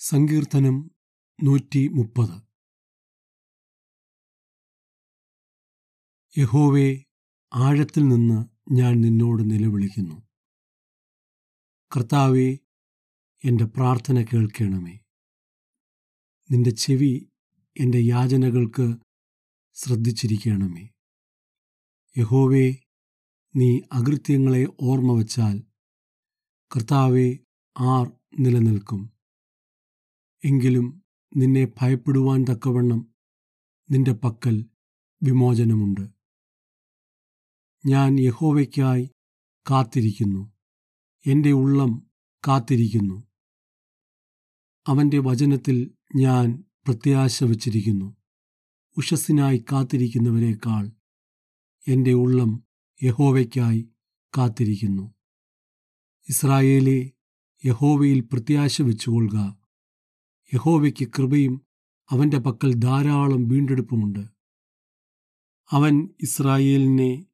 സങ്കീർത്തനം 0.00 0.90
നൂറ്റി 1.42 1.88
മുപ്പത് 1.88 2.42
യഹോവേ 6.38 7.04
ആഴത്തിൽ 7.54 8.08
നിന്ന് 8.08 8.46
ഞാൻ 8.74 9.00
നിന്നോട് 9.00 9.50
നിലവിളിക്കുന്നു. 9.50 10.14
കർത്താവെ 11.96 12.58
എന്റെ 13.44 13.64
പ്രാർത്ഥന 13.64 14.22
കേൾക്കണമേ. 14.22 15.00
നിന്റെ 16.50 16.70
ചെവി 16.70 17.28
എന്റെ 17.80 17.98
യാചനകൾക്ക് 17.98 18.96
ശ്രദ്ധിച്ചിരിക്കണമേ. 19.74 20.90
യഹോവേ 22.18 22.76
നീ 23.56 23.80
അകൃത്യങ്ങളെ 23.92 24.66
ഓർമ്മ 24.80 25.18
വച്ചാൽ 25.18 25.58
കർത്താവെ 26.76 27.38
ആർ 27.78 28.12
നിലനിൽക്കും. 28.38 29.17
എങ്കിലും 30.44 31.02
നിന്നെ 31.36 31.68
ഭയപ്പെടുവാൻ 31.80 32.44
തക്കവണ്ണം 32.50 33.14
നിന്റെ 33.90 34.12
പക്കൽ 34.12 34.66
വിമോചനമുണ്ട്. 35.22 36.08
ഞാൻ 37.86 38.20
യഹോവയ്ക്കായി 38.20 39.10
കാത്തിരിക്കുന്നു. 39.70 40.52
എന്റെ 41.26 41.52
ഉള്ളം 41.52 42.10
കാത്തിരിക്കുന്നു. 42.48 43.22
അവന്റെ 44.86 45.18
വചനത്തിൽ 45.18 45.94
ഞാൻ 46.16 46.64
പ്രത്യാശ 46.86 47.44
വച്ചിരിക്കുന്നു. 47.44 48.16
ഉഷസ്സിനായി 48.96 49.64
കാത്തിരിക്കുന്നവരെക്കാൾ 49.72 50.90
എന്റെ 51.88 52.12
ഉള്ളം 52.12 52.64
യഹോവയ്ക്കായി 53.02 53.88
കാത്തിരിക്കുന്നു. 54.38 55.14
ഇസ്രായേലെ 56.28 57.12
യഹോവയിൽ 57.64 58.20
പ്രത്യാശ 58.20 58.82
വെച്ചുകൊള്ളുക 58.82 59.67
യഹോവയ്ക്ക് 60.54 61.08
കൃപയും 61.08 61.66
അവന്റെ 62.10 62.38
പക്കൽ 62.38 62.74
ധാരാളം 62.74 63.48
വീണ്ടെടുപ്പുമുണ്ട്. 63.48 64.20
അവൻ 65.70 66.08
ഇസ്രായേലിനെ 66.22 67.26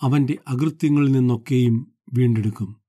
അവന്റെ 0.00 0.38
അകൃത്യങ്ങളിൽ 0.48 1.12
നിന്നൊക്കെയും 1.12 1.94
വീണ്ടെടുക്കും. 2.12 2.82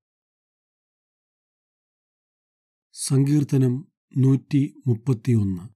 സങ്കീർത്തനം 2.94 3.88
നൂറ്റി 4.18 4.82
മുപ്പത്തിയൊന്ന് 4.88 5.74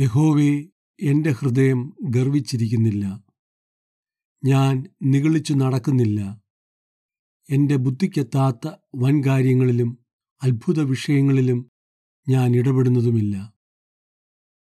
യഹോവേ 0.00 0.68
എന്റെ 1.00 1.30
ഹൃദയം 1.30 1.96
ഗർവിച്ചിരിക്കുന്നില്ല. 2.02 3.24
ഞാൻ 4.44 4.86
നിഗളിച്ചു 5.02 5.54
നടക്കുന്നില്ല. 5.54 6.42
എന്റെ 7.50 7.76
ബുദ്ധിക്കെത്താത്ത 7.76 8.68
വൻകാര്യങ്ങളിലും 8.94 10.07
അത്ഭുത 10.42 10.80
വിഷയങ്ങളിലും 10.80 11.58
ഞാൻ 12.26 12.56
ഇടപെടുന്നതുമില്ല. 12.56 13.34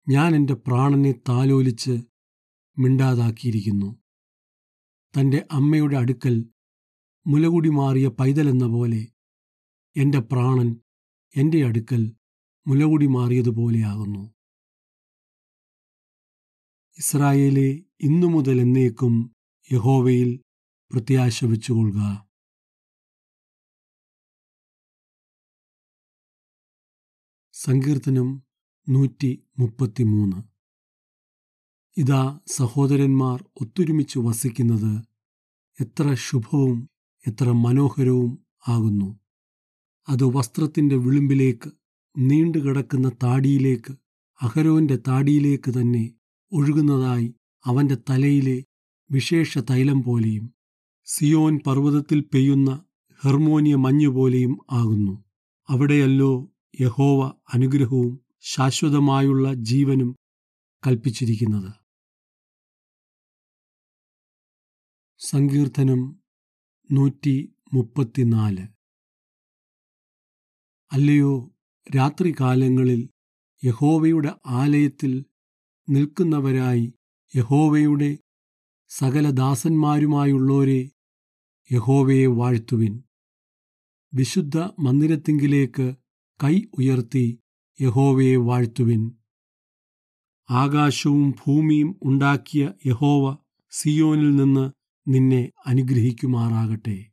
ഞാൻ 0.08 0.36
എന്റെ 0.36 0.53
പ്രാണനെ 0.53 1.12
താലോലിച്ച് 1.30 1.95
മിണ്ടാതാക്കിയിരിക്കുന്നു. 2.78 3.90
തന്റെ 5.14 5.47
അമ്മയുടെ 5.52 5.97
അടുക്കൽ 5.97 6.36
മുലകുടി 7.25 7.70
മാറിയ 7.70 8.08
പൈതലെന്ന 8.20 8.66
പോലെ 8.67 9.02
എന്റെ 9.95 10.20
പ്രാണൻ 10.20 10.70
എന്റെ 11.36 11.59
അടുക്കൽ 11.64 12.02
മുലകുടി 12.66 13.08
മാറിയതുപോലെയാകുന്നു 13.08 14.23
ഇസ്രായേലെ 16.97 17.70
ഇന്നു 18.02 18.28
മുതൽ 18.28 18.62
എന്നേക്കും 18.62 19.14
യഹോവയിൽ 19.70 20.30
പ്രത്യാശ 20.92 21.45
വെച്ചുകൊള്ളുക 21.45 22.28
സങ്കീർത്തനം 27.59 28.28
നൂറ്റി 28.88 29.30
മുപ്പത്തിമൂന്ന് 29.59 30.40
ഇതാ 31.97 32.40
സഹോദരന്മാർ 32.47 33.44
ഒത്തൊരുമിച്ച് 33.62 34.20
വസിക്കുന്നത് 34.20 34.94
എത്ര 35.80 36.14
ശുഭവും 36.28 36.78
എത്ര 37.25 37.52
മനോഹരവും 37.52 38.31
ആകുന്നു. 38.68 39.09
അത് 40.08 40.25
വസ്ത്രത്തിന്റെ 40.36 40.96
വിളിമ്പിലേക്ക് 40.96 41.69
നീണ്ടുകിടക്കുന്ന 42.18 43.12
താടിയിലേക്ക് 43.24 43.94
അഹരോന്റെ 44.42 44.98
താടിയിലേക്ക് 45.08 45.72
തന്നെ 45.72 46.03
ഒഴുകുന്നതായി 46.52 47.28
അവന്റെ 47.66 47.98
തലയിലെ 48.09 48.58
വിശേഷ 49.09 49.58
തൈലം 49.72 50.03
പോലെയും 50.03 50.46
സിയോൻ 51.08 51.59
പർവതത്തിൽ 51.68 52.22
പെയ്യുന്ന 52.22 52.69
ഹെർമോനിയ 53.22 53.75
മഞ്ഞുപോലെയും 53.75 54.58
ആകുന്നു. 54.72 55.16
അവിടെയല്ലോ 55.69 56.31
യഹോവ 56.81 57.41
അനുഗ്രഹവും 57.53 58.25
ശാശ്വതമായുള്ള 58.41 59.53
ജീവനും 59.53 60.16
കൽപ്പിച്ചിരിക്കുന്നത്. 60.88 61.74
സങ്കീർത്തനം 65.19 66.24
നൂറ്റി 66.91 67.56
മുപ്പത്തിനാല് 67.74 68.68
അല്ലയോ 70.91 71.52
രാത്രികാലങ്ങളിൽ 71.96 73.09
യഹോവയുടെ 73.63 74.31
ആലയത്തിൽ 74.46 75.25
നിൽക്കുന്നവരായി 75.90 76.94
യഹോവയുടെ 77.36 78.19
സകല 78.90 79.30
ദാസന്മാരുമായുള്ളോരെ 79.30 80.91
യഹോവയെ 81.72 82.28
വാഴ്ത്തുവിൻ. 82.28 83.03
വിശുദ്ധ 84.13 84.57
മന്ദിരത്തിങ്കിലേക്ക് 84.57 85.99
കൈ 86.44 86.61
ഉയർത്തി 86.77 87.39
യഹോവയെ 87.81 88.35
വാഴ്ത്തുവിൻ. 88.35 89.11
ആകാശവും 90.50 91.31
ഭൂമിയും 91.31 92.00
ഉണ്ടാക്കിയ 92.03 92.73
യഹോവ 92.85 93.38
സിയോനിൽ 93.72 94.35
നിന്ന് 94.35 94.72
നിന്നെ 95.07 95.51
അനുഗ്രഹിക്കുമാറാകട്ടെ. 95.66 97.09